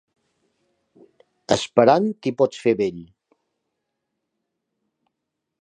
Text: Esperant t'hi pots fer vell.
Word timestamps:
Esperant 1.57 2.09
t'hi 2.23 2.33
pots 2.41 2.63
fer 2.65 2.75
vell. 2.81 2.99